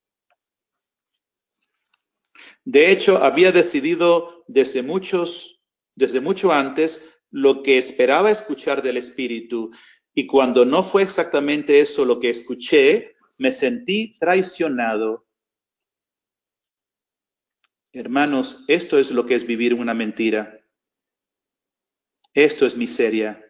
De 2.65 2.91
hecho, 2.91 3.23
había 3.23 3.53
decidido 3.53 4.43
desde 4.49 4.83
muchos, 4.83 5.61
desde 5.95 6.21
mucho 6.21 6.51
antes 6.51 7.05
lo 7.31 7.63
que 7.63 7.77
esperaba 7.77 8.31
escuchar 8.31 8.83
del 8.83 8.97
Espíritu 8.97 9.71
y 10.15 10.27
cuando 10.27 10.65
no 10.65 10.83
fue 10.83 11.03
exactamente 11.03 11.81
eso 11.81 12.07
lo 12.07 12.21
que 12.21 12.31
escuché, 12.31 13.17
me 13.37 13.53
sentí 13.53 14.17
traicionado. 14.19 15.27
Hermanos, 17.93 18.65
esto 18.67 18.99
es 18.99 19.11
lo 19.11 19.27
que 19.27 19.35
es 19.35 19.47
vivir 19.47 19.75
una 19.75 19.93
mentira. 19.93 20.54
Esto 22.35 22.67
es 22.67 22.77
miseria. 22.77 23.41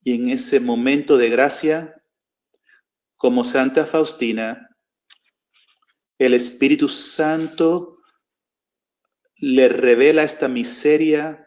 Y 0.00 0.14
en 0.14 0.30
ese 0.30 0.60
momento 0.60 1.18
de 1.18 1.28
gracia, 1.28 2.02
como 3.16 3.44
Santa 3.44 3.84
Faustina, 3.84 4.74
el 6.18 6.32
Espíritu 6.34 6.88
Santo 6.88 7.98
le 9.36 9.68
revela 9.68 10.22
esta 10.22 10.48
miseria, 10.48 11.46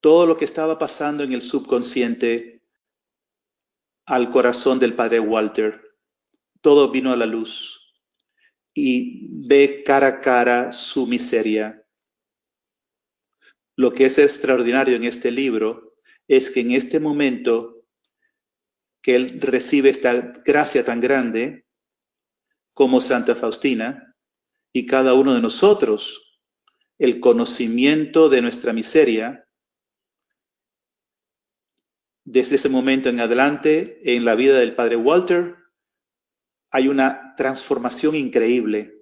todo 0.00 0.26
lo 0.26 0.36
que 0.36 0.44
estaba 0.44 0.78
pasando 0.78 1.22
en 1.22 1.32
el 1.32 1.42
subconsciente 1.42 2.62
al 4.06 4.30
corazón 4.30 4.78
del 4.78 4.94
padre 4.94 5.20
Walter. 5.20 5.82
Todo 6.62 6.90
vino 6.90 7.12
a 7.12 7.16
la 7.16 7.26
luz 7.26 7.78
y 8.74 9.46
ve 9.46 9.82
cara 9.84 10.06
a 10.06 10.20
cara 10.20 10.72
su 10.72 11.06
miseria. 11.06 11.84
Lo 13.78 13.94
que 13.94 14.06
es 14.06 14.18
extraordinario 14.18 14.96
en 14.96 15.04
este 15.04 15.30
libro 15.30 15.94
es 16.26 16.50
que 16.50 16.58
en 16.58 16.72
este 16.72 16.98
momento 16.98 17.84
que 19.00 19.14
él 19.14 19.40
recibe 19.40 19.90
esta 19.90 20.14
gracia 20.44 20.84
tan 20.84 21.00
grande, 21.00 21.64
como 22.74 23.00
Santa 23.00 23.36
Faustina 23.36 24.16
y 24.72 24.84
cada 24.84 25.14
uno 25.14 25.32
de 25.32 25.40
nosotros 25.40 26.40
el 26.98 27.20
conocimiento 27.20 28.28
de 28.28 28.42
nuestra 28.42 28.72
miseria, 28.72 29.46
desde 32.24 32.56
ese 32.56 32.68
momento 32.68 33.10
en 33.10 33.20
adelante 33.20 34.00
en 34.02 34.24
la 34.24 34.34
vida 34.34 34.58
del 34.58 34.74
padre 34.74 34.96
Walter 34.96 35.54
hay 36.72 36.88
una 36.88 37.36
transformación 37.36 38.16
increíble 38.16 38.97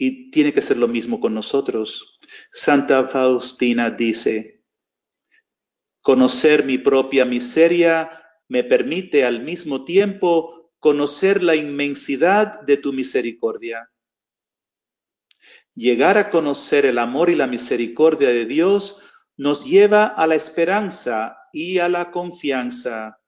y 0.00 0.30
tiene 0.30 0.54
que 0.54 0.62
ser 0.62 0.78
lo 0.78 0.88
mismo 0.88 1.20
con 1.20 1.34
nosotros. 1.34 2.18
Santa 2.50 3.06
Faustina 3.08 3.90
dice, 3.90 4.64
conocer 6.00 6.64
mi 6.64 6.78
propia 6.78 7.26
miseria 7.26 8.10
me 8.48 8.64
permite 8.64 9.26
al 9.26 9.42
mismo 9.42 9.84
tiempo 9.84 10.72
conocer 10.78 11.42
la 11.42 11.54
inmensidad 11.54 12.62
de 12.62 12.78
tu 12.78 12.94
misericordia. 12.94 13.90
Llegar 15.74 16.16
a 16.16 16.30
conocer 16.30 16.86
el 16.86 16.96
amor 16.96 17.28
y 17.28 17.34
la 17.34 17.46
misericordia 17.46 18.30
de 18.30 18.46
Dios 18.46 19.02
nos 19.36 19.66
lleva 19.66 20.06
a 20.06 20.26
la 20.26 20.34
esperanza 20.34 21.36
y 21.52 21.76
a 21.76 21.90
la 21.90 22.10
confianza. 22.10 23.20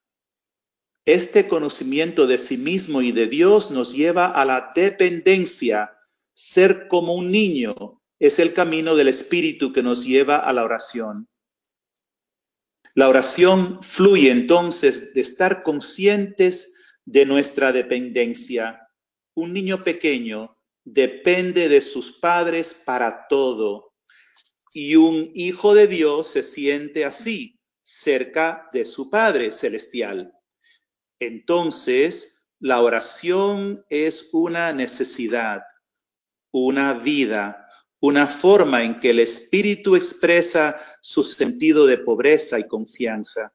Este 1.04 1.48
conocimiento 1.48 2.26
de 2.26 2.38
sí 2.38 2.56
mismo 2.56 3.02
y 3.02 3.12
de 3.12 3.26
Dios 3.26 3.70
nos 3.70 3.92
lleva 3.92 4.28
a 4.28 4.46
la 4.46 4.72
dependencia. 4.74 5.98
Ser 6.34 6.88
como 6.88 7.14
un 7.14 7.30
niño 7.30 8.02
es 8.18 8.38
el 8.38 8.54
camino 8.54 8.94
del 8.94 9.08
Espíritu 9.08 9.72
que 9.72 9.82
nos 9.82 10.04
lleva 10.04 10.38
a 10.38 10.52
la 10.52 10.64
oración. 10.64 11.28
La 12.94 13.08
oración 13.08 13.82
fluye 13.82 14.30
entonces 14.30 15.14
de 15.14 15.22
estar 15.22 15.62
conscientes 15.62 16.76
de 17.04 17.24
nuestra 17.26 17.72
dependencia. 17.72 18.88
Un 19.34 19.52
niño 19.52 19.82
pequeño 19.82 20.58
depende 20.84 21.68
de 21.68 21.80
sus 21.80 22.12
padres 22.12 22.74
para 22.74 23.26
todo. 23.28 23.94
Y 24.72 24.96
un 24.96 25.30
hijo 25.34 25.74
de 25.74 25.86
Dios 25.86 26.28
se 26.28 26.42
siente 26.42 27.04
así, 27.04 27.58
cerca 27.82 28.68
de 28.72 28.86
su 28.86 29.10
Padre 29.10 29.52
celestial. 29.52 30.32
Entonces, 31.18 32.48
la 32.58 32.80
oración 32.80 33.84
es 33.90 34.30
una 34.32 34.72
necesidad, 34.72 35.62
una 36.52 36.92
vida, 36.92 37.68
una 38.00 38.26
forma 38.26 38.84
en 38.84 39.00
que 39.00 39.10
el 39.10 39.20
Espíritu 39.20 39.96
expresa 39.96 40.80
su 41.00 41.24
sentido 41.24 41.86
de 41.86 41.98
pobreza 41.98 42.58
y 42.58 42.68
confianza. 42.68 43.52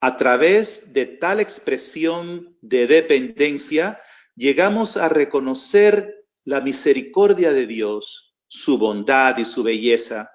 A 0.00 0.16
través 0.16 0.92
de 0.92 1.06
tal 1.06 1.38
expresión 1.38 2.56
de 2.60 2.86
dependencia, 2.86 4.00
llegamos 4.34 4.96
a 4.96 5.08
reconocer 5.08 6.26
la 6.44 6.60
misericordia 6.60 7.52
de 7.52 7.66
Dios, 7.66 8.34
su 8.48 8.78
bondad 8.78 9.38
y 9.38 9.44
su 9.44 9.62
belleza. 9.62 10.30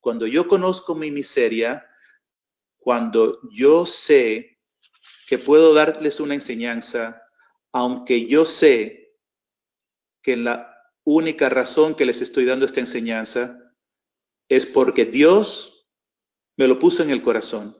Cuando 0.00 0.26
yo 0.26 0.46
conozco 0.48 0.94
mi 0.94 1.10
miseria, 1.10 1.86
cuando 2.76 3.38
yo 3.50 3.86
sé 3.86 4.58
que 5.26 5.38
puedo 5.38 5.72
darles 5.72 6.20
una 6.20 6.34
enseñanza, 6.34 7.22
aunque 7.72 8.26
yo 8.26 8.44
sé 8.44 9.03
que 10.24 10.36
la 10.38 10.74
única 11.04 11.50
razón 11.50 11.94
que 11.94 12.06
les 12.06 12.22
estoy 12.22 12.46
dando 12.46 12.64
esta 12.64 12.80
enseñanza 12.80 13.72
es 14.48 14.64
porque 14.64 15.04
Dios 15.04 15.86
me 16.56 16.66
lo 16.66 16.78
puso 16.78 17.02
en 17.02 17.10
el 17.10 17.22
corazón. 17.22 17.76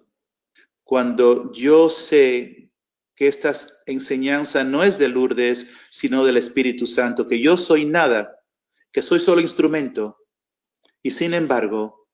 Cuando 0.85 1.51
yo 1.53 1.89
sé 1.89 2.71
que 3.17 3.29
esta 3.29 3.55
enseñanza 3.87 4.63
no 4.63 4.85
es 4.85 4.99
de 4.99 5.09
Lourdes, 5.09 5.71
sino 5.89 6.25
del 6.25 6.37
Espíritu 6.37 6.87
Santo, 6.87 7.27
que 7.27 7.41
yo 7.41 7.57
soy 7.57 7.87
nada, 7.87 8.39
que 8.93 9.01
soy 9.01 9.21
solo 9.21 9.41
instrumento. 9.41 10.19
Y 11.03 11.13
sin 11.13 11.33
embargo, 11.33 12.09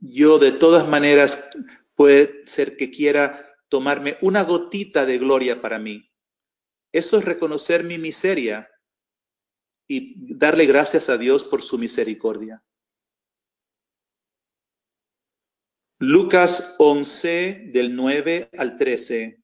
yo 0.00 0.40
de 0.40 0.50
todas 0.50 0.88
maneras 0.88 1.48
puede 1.94 2.42
ser 2.46 2.76
que 2.76 2.90
quiera 2.90 3.54
tomarme 3.68 4.18
una 4.20 4.42
gotita 4.42 5.06
de 5.06 5.18
gloria 5.18 5.60
para 5.60 5.78
mí. 5.78 6.10
Eso 6.90 7.18
es 7.18 7.24
reconocer 7.24 7.84
mi 7.84 7.98
miseria 7.98 8.68
y 9.94 10.14
darle 10.36 10.64
gracias 10.64 11.10
a 11.10 11.18
Dios 11.18 11.44
por 11.44 11.62
su 11.62 11.76
misericordia. 11.76 12.64
Lucas 15.98 16.76
11 16.78 17.68
del 17.74 17.94
9 17.94 18.48
al 18.56 18.78
13. 18.78 19.42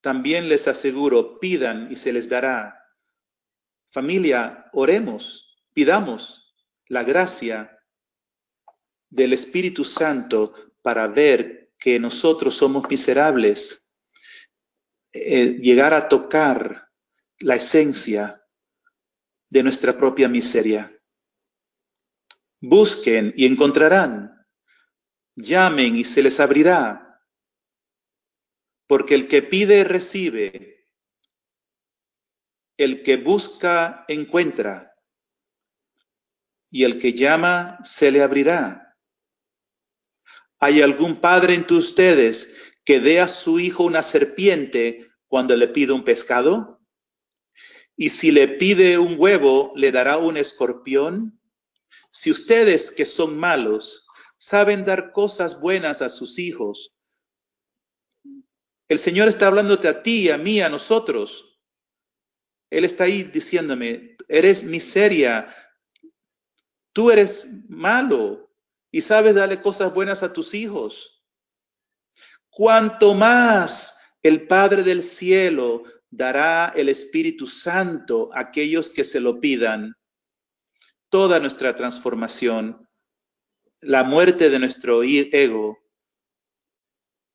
También 0.00 0.48
les 0.48 0.66
aseguro, 0.66 1.38
pidan 1.38 1.92
y 1.92 1.96
se 1.96 2.14
les 2.14 2.26
dará. 2.26 2.74
Familia, 3.92 4.70
oremos, 4.72 5.62
pidamos 5.74 6.56
la 6.88 7.04
gracia 7.04 7.78
del 9.10 9.34
Espíritu 9.34 9.84
Santo 9.84 10.54
para 10.80 11.06
ver 11.06 11.74
que 11.78 12.00
nosotros 12.00 12.54
somos 12.54 12.88
miserables, 12.88 13.86
eh, 15.12 15.58
llegar 15.60 15.92
a 15.92 16.08
tocar 16.08 16.83
la 17.44 17.56
esencia 17.56 18.42
de 19.50 19.62
nuestra 19.62 19.96
propia 19.96 20.28
miseria. 20.28 20.90
Busquen 22.60 23.34
y 23.36 23.44
encontrarán. 23.44 24.46
Llamen 25.36 25.96
y 25.96 26.04
se 26.04 26.22
les 26.22 26.40
abrirá 26.40 27.04
porque 28.86 29.14
el 29.14 29.28
que 29.28 29.42
pide 29.42 29.84
recibe, 29.84 30.86
el 32.76 33.02
que 33.02 33.16
busca 33.16 34.04
encuentra, 34.08 34.94
y 36.70 36.84
el 36.84 36.98
que 36.98 37.12
llama 37.12 37.78
se 37.84 38.10
le 38.10 38.22
abrirá. 38.22 38.96
¿Hay 40.58 40.82
algún 40.82 41.20
padre 41.20 41.54
entre 41.54 41.76
ustedes 41.76 42.54
que 42.84 43.00
dé 43.00 43.20
a 43.20 43.28
su 43.28 43.60
hijo 43.60 43.84
una 43.84 44.02
serpiente 44.02 45.10
cuando 45.26 45.56
le 45.56 45.68
pide 45.68 45.92
un 45.92 46.04
pescado? 46.04 46.83
Y 47.96 48.10
si 48.10 48.32
le 48.32 48.48
pide 48.48 48.98
un 48.98 49.16
huevo, 49.18 49.72
¿le 49.76 49.92
dará 49.92 50.18
un 50.18 50.36
escorpión? 50.36 51.38
Si 52.10 52.30
ustedes 52.30 52.90
que 52.90 53.06
son 53.06 53.38
malos 53.38 54.06
saben 54.36 54.84
dar 54.84 55.12
cosas 55.12 55.60
buenas 55.60 56.02
a 56.02 56.10
sus 56.10 56.38
hijos, 56.38 56.94
el 58.88 58.98
Señor 58.98 59.28
está 59.28 59.46
hablándote 59.46 59.88
a 59.88 60.02
ti, 60.02 60.28
a 60.28 60.36
mí, 60.36 60.60
a 60.60 60.68
nosotros. 60.68 61.58
Él 62.70 62.84
está 62.84 63.04
ahí 63.04 63.22
diciéndome, 63.22 64.16
eres 64.28 64.64
miseria, 64.64 65.54
tú 66.92 67.10
eres 67.10 67.48
malo 67.68 68.52
y 68.90 69.00
sabes 69.00 69.36
darle 69.36 69.62
cosas 69.62 69.94
buenas 69.94 70.22
a 70.22 70.32
tus 70.32 70.54
hijos. 70.54 71.24
Cuanto 72.50 73.14
más 73.14 73.98
el 74.22 74.46
Padre 74.46 74.82
del 74.82 75.02
cielo 75.02 75.84
dará 76.16 76.72
el 76.76 76.88
Espíritu 76.88 77.46
Santo 77.46 78.30
a 78.32 78.40
aquellos 78.40 78.88
que 78.90 79.04
se 79.04 79.20
lo 79.20 79.40
pidan. 79.40 79.94
Toda 81.08 81.40
nuestra 81.40 81.74
transformación, 81.74 82.88
la 83.80 84.04
muerte 84.04 84.48
de 84.48 84.58
nuestro 84.58 85.02
ego, 85.02 85.78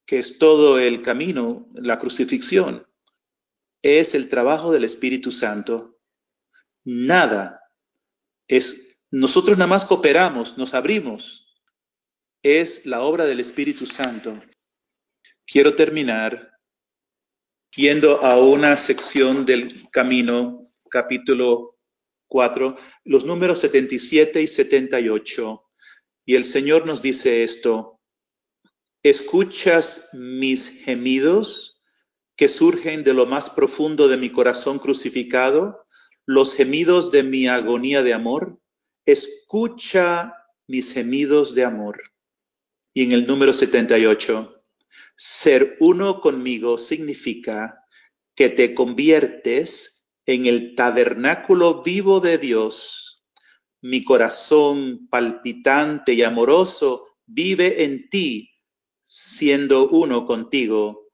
que 0.05 0.19
es 0.19 0.37
todo 0.37 0.79
el 0.79 1.01
camino, 1.01 1.67
la 1.73 1.99
crucifixión, 1.99 2.87
es 3.81 4.15
el 4.15 4.29
trabajo 4.29 4.71
del 4.71 4.83
Espíritu 4.83 5.31
Santo. 5.31 5.99
Nada 6.83 7.61
es, 8.47 8.97
nosotros 9.11 9.57
nada 9.57 9.67
más 9.67 9.85
cooperamos, 9.85 10.57
nos 10.57 10.73
abrimos, 10.73 11.45
es 12.41 12.85
la 12.85 13.01
obra 13.01 13.25
del 13.25 13.39
Espíritu 13.39 13.85
Santo. 13.85 14.41
Quiero 15.45 15.75
terminar 15.75 16.58
yendo 17.75 18.23
a 18.23 18.37
una 18.37 18.77
sección 18.77 19.45
del 19.45 19.89
camino, 19.91 20.71
capítulo 20.89 21.77
4, 22.27 22.77
los 23.05 23.25
números 23.25 23.59
77 23.59 24.41
y 24.41 24.47
78. 24.47 25.63
Y 26.25 26.35
el 26.35 26.45
Señor 26.45 26.85
nos 26.85 27.01
dice 27.01 27.43
esto, 27.43 27.99
¿Escuchas 29.03 30.09
mis 30.11 30.67
gemidos 30.83 31.81
que 32.35 32.49
surgen 32.49 33.05
de 33.05 33.13
lo 33.13 33.25
más 33.25 33.49
profundo 33.49 34.09
de 34.09 34.17
mi 34.17 34.29
corazón 34.29 34.77
crucificado? 34.77 35.85
Los 36.25 36.53
gemidos 36.53 37.09
de 37.09 37.23
mi 37.23 37.47
agonía 37.47 38.03
de 38.03 38.13
amor. 38.13 38.59
Escucha 39.05 40.33
mis 40.67 40.91
gemidos 40.91 41.55
de 41.55 41.63
amor. 41.63 42.01
Y 42.93 43.05
en 43.05 43.13
el 43.13 43.25
número 43.25 43.53
78, 43.53 44.58
ser 45.15 45.77
uno 45.79 46.21
conmigo 46.21 46.77
significa 46.77 47.85
que 48.35 48.49
te 48.49 48.73
conviertes 48.73 50.07
en 50.25 50.45
el 50.45 50.75
tabernáculo 50.75 51.83
vivo 51.83 52.19
de 52.19 52.37
Dios. 52.37 53.23
Mi 53.81 54.03
corazón 54.03 55.07
palpitante 55.09 56.13
y 56.13 56.23
amoroso 56.23 57.17
vive 57.25 57.83
en 57.83 58.09
ti 58.09 58.49
siendo 59.11 59.89
uno 59.89 60.27
contigo, 60.27 61.07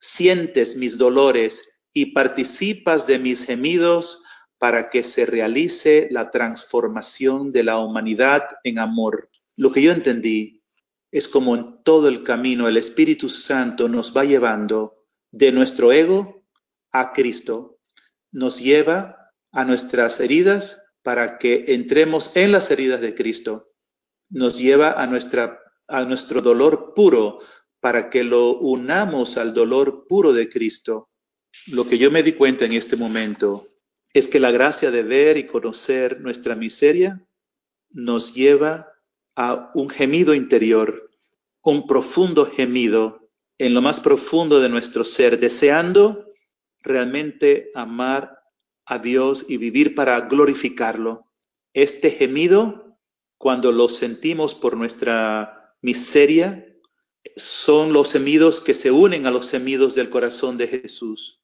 sientes 0.00 0.74
mis 0.74 0.96
dolores 0.96 1.82
y 1.92 2.06
participas 2.06 3.06
de 3.06 3.18
mis 3.18 3.44
gemidos 3.44 4.22
para 4.56 4.88
que 4.88 5.02
se 5.02 5.26
realice 5.26 6.08
la 6.10 6.30
transformación 6.30 7.52
de 7.52 7.64
la 7.64 7.78
humanidad 7.78 8.44
en 8.64 8.78
amor. 8.78 9.28
Lo 9.56 9.70
que 9.70 9.82
yo 9.82 9.92
entendí 9.92 10.61
es 11.12 11.28
como 11.28 11.54
en 11.54 11.82
todo 11.84 12.08
el 12.08 12.24
camino 12.24 12.66
el 12.66 12.76
Espíritu 12.76 13.28
Santo 13.28 13.86
nos 13.88 14.16
va 14.16 14.24
llevando 14.24 15.04
de 15.30 15.52
nuestro 15.52 15.92
ego 15.92 16.42
a 16.90 17.12
Cristo, 17.12 17.78
nos 18.32 18.58
lleva 18.58 19.32
a 19.52 19.64
nuestras 19.64 20.18
heridas 20.20 20.82
para 21.02 21.38
que 21.38 21.66
entremos 21.68 22.34
en 22.34 22.50
las 22.50 22.70
heridas 22.70 23.00
de 23.00 23.14
Cristo, 23.14 23.70
nos 24.30 24.58
lleva 24.58 24.92
a 24.92 25.06
nuestra 25.06 25.60
a 25.88 26.04
nuestro 26.04 26.40
dolor 26.40 26.94
puro 26.94 27.40
para 27.80 28.08
que 28.08 28.24
lo 28.24 28.58
unamos 28.58 29.36
al 29.36 29.52
dolor 29.52 30.06
puro 30.08 30.32
de 30.32 30.48
Cristo. 30.48 31.10
Lo 31.66 31.86
que 31.86 31.98
yo 31.98 32.10
me 32.10 32.22
di 32.22 32.32
cuenta 32.32 32.64
en 32.64 32.72
este 32.72 32.96
momento 32.96 33.68
es 34.14 34.28
que 34.28 34.40
la 34.40 34.50
gracia 34.50 34.90
de 34.90 35.02
ver 35.02 35.36
y 35.36 35.46
conocer 35.46 36.20
nuestra 36.20 36.54
miseria 36.54 37.26
nos 37.90 38.32
lleva 38.32 38.91
a 39.36 39.70
un 39.74 39.88
gemido 39.88 40.34
interior, 40.34 41.10
un 41.62 41.86
profundo 41.86 42.46
gemido 42.46 43.30
en 43.58 43.74
lo 43.74 43.82
más 43.82 44.00
profundo 44.00 44.60
de 44.60 44.68
nuestro 44.68 45.04
ser, 45.04 45.38
deseando 45.38 46.26
realmente 46.80 47.70
amar 47.74 48.40
a 48.86 48.98
Dios 48.98 49.46
y 49.48 49.56
vivir 49.56 49.94
para 49.94 50.20
glorificarlo. 50.22 51.26
Este 51.72 52.10
gemido 52.10 52.82
cuando 53.42 53.72
los 53.72 53.96
sentimos 53.96 54.54
por 54.54 54.76
nuestra 54.76 55.74
miseria, 55.80 56.64
son 57.34 57.92
los 57.92 58.06
semidos 58.06 58.60
que 58.60 58.72
se 58.72 58.92
unen 58.92 59.26
a 59.26 59.32
los 59.32 59.48
semidos 59.48 59.96
del 59.96 60.10
corazón 60.10 60.56
de 60.56 60.68
Jesús, 60.68 61.42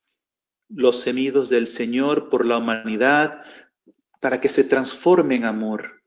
los 0.68 1.00
semidos 1.00 1.48
del 1.48 1.66
Señor 1.66 2.28
por 2.28 2.46
la 2.46 2.58
humanidad, 2.58 3.42
para 4.20 4.40
que 4.40 4.48
se 4.48 4.62
transforme 4.62 5.34
en 5.34 5.44
amor. 5.44 5.97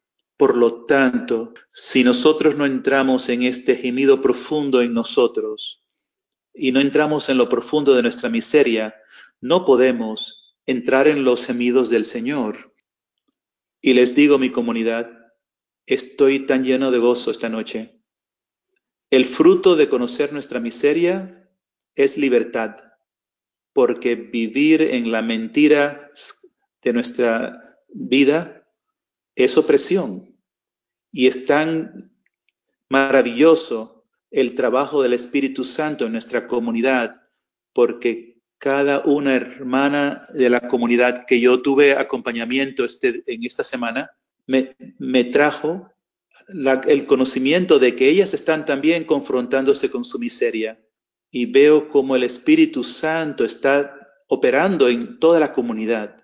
Por 0.41 0.57
lo 0.57 0.85
tanto, 0.85 1.53
si 1.71 2.03
nosotros 2.03 2.55
no 2.55 2.65
entramos 2.65 3.29
en 3.29 3.43
este 3.43 3.75
gemido 3.75 4.23
profundo 4.23 4.81
en 4.81 4.91
nosotros 4.91 5.85
y 6.51 6.71
no 6.71 6.79
entramos 6.79 7.29
en 7.29 7.37
lo 7.37 7.47
profundo 7.47 7.93
de 7.93 8.01
nuestra 8.01 8.27
miseria, 8.27 8.95
no 9.39 9.65
podemos 9.65 10.57
entrar 10.65 11.07
en 11.07 11.23
los 11.23 11.45
gemidos 11.45 11.91
del 11.91 12.05
Señor. 12.05 12.73
Y 13.81 13.93
les 13.93 14.15
digo, 14.15 14.39
mi 14.39 14.49
comunidad, 14.49 15.11
estoy 15.85 16.47
tan 16.47 16.63
lleno 16.63 16.89
de 16.89 16.97
gozo 16.97 17.29
esta 17.29 17.47
noche. 17.47 18.01
El 19.11 19.25
fruto 19.25 19.75
de 19.75 19.89
conocer 19.89 20.33
nuestra 20.33 20.59
miseria 20.59 21.47
es 21.93 22.17
libertad, 22.17 22.77
porque 23.73 24.15
vivir 24.15 24.81
en 24.81 25.11
la 25.11 25.21
mentira 25.21 26.09
de 26.81 26.93
nuestra 26.93 27.77
vida 27.93 28.67
es 29.35 29.55
opresión. 29.55 30.30
Y 31.11 31.27
es 31.27 31.45
tan 31.45 32.11
maravilloso 32.89 34.05
el 34.29 34.55
trabajo 34.55 35.03
del 35.03 35.13
Espíritu 35.13 35.65
Santo 35.65 36.05
en 36.05 36.13
nuestra 36.13 36.47
comunidad, 36.47 37.21
porque 37.73 38.31
cada 38.57 38.99
una 38.99 39.35
hermana 39.35 40.27
de 40.33 40.49
la 40.49 40.67
comunidad 40.67 41.25
que 41.25 41.39
yo 41.39 41.61
tuve 41.61 41.93
acompañamiento 41.93 42.85
este, 42.85 43.23
en 43.25 43.43
esta 43.43 43.63
semana, 43.63 44.11
me, 44.45 45.23
trajo 45.25 45.89
el 46.87 47.05
conocimiento 47.07 47.79
de 47.79 47.95
que 47.95 48.07
ellas 48.07 48.33
están 48.33 48.65
también 48.65 49.05
confrontándose 49.05 49.89
con 49.89 50.03
su 50.03 50.19
miseria. 50.19 50.79
Y 51.31 51.45
veo 51.45 51.89
como 51.89 52.15
el 52.15 52.23
Espíritu 52.23 52.83
Santo 52.83 53.45
está 53.45 53.97
operando 54.27 54.89
en 54.89 55.17
toda 55.17 55.39
la 55.39 55.53
comunidad. 55.53 56.23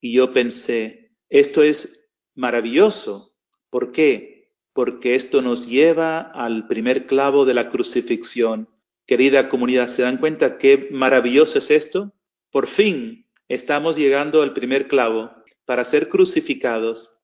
Y 0.00 0.14
yo 0.14 0.32
pensé, 0.32 1.12
esto 1.28 1.62
es 1.62 2.00
maravilloso. 2.34 3.35
¿Por 3.70 3.92
qué? 3.92 4.52
Porque 4.72 5.14
esto 5.14 5.42
nos 5.42 5.66
lleva 5.66 6.20
al 6.20 6.66
primer 6.66 7.06
clavo 7.06 7.44
de 7.44 7.54
la 7.54 7.70
crucifixión. 7.70 8.68
Querida 9.06 9.48
comunidad, 9.48 9.88
¿se 9.88 10.02
dan 10.02 10.18
cuenta 10.18 10.58
qué 10.58 10.88
maravilloso 10.90 11.58
es 11.58 11.70
esto? 11.70 12.12
Por 12.50 12.66
fin 12.66 13.26
estamos 13.48 13.96
llegando 13.96 14.42
al 14.42 14.52
primer 14.52 14.88
clavo 14.88 15.30
para 15.64 15.84
ser 15.84 16.08
crucificados. 16.08 17.18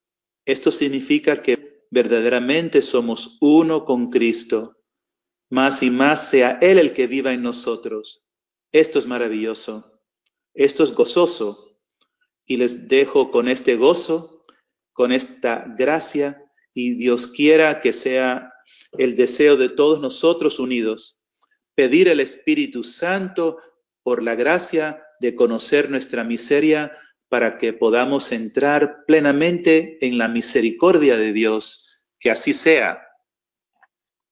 Esto 0.45 0.71
significa 0.71 1.43
que 1.43 1.87
verdaderamente 1.91 2.83
somos 2.83 3.37
uno 3.41 3.85
con 3.85 4.11
Cristo. 4.11 4.79
Más 5.51 5.83
y 5.83 5.91
más 5.91 6.31
sea 6.31 6.59
Él 6.63 6.79
el 6.79 6.93
que 6.93 7.07
viva 7.07 7.33
en 7.33 7.43
nosotros. 7.43 8.23
Esto 8.73 8.99
es 8.99 9.07
maravilloso. 9.07 10.01
Esto 10.55 10.85
es 10.85 10.93
gozoso. 10.93 11.79
Y 12.47 12.57
les 12.57 12.89
dejo 12.89 13.31
con 13.31 13.49
este 13.49 13.77
gozo, 13.77 14.32
con 15.03 15.11
esta 15.11 15.65
gracia, 15.77 16.45
y 16.73 16.95
Dios 16.95 17.27
quiera 17.27 17.81
que 17.81 17.93
sea 17.93 18.53
el 18.93 19.17
deseo 19.17 19.57
de 19.57 19.69
todos 19.69 20.01
nosotros 20.01 20.61
unidos, 20.61 21.19
pedir 21.75 22.07
el 22.07 22.21
Espíritu 22.21 22.85
Santo 22.85 23.59
por 24.05 24.23
la 24.23 24.37
gracia 24.37 25.03
de 25.19 25.35
conocer 25.35 25.91
nuestra 25.91 26.23
miseria 26.23 26.97
para 27.29 27.59
que 27.59 27.73
podamos 27.73 28.31
entrar 28.31 28.99
plenamente 29.05 29.99
en 30.07 30.19
la 30.19 30.29
misericordia 30.29 31.17
de 31.17 31.33
Dios. 31.33 32.01
Que 32.21 32.31
así 32.31 32.53
sea. 32.53 33.03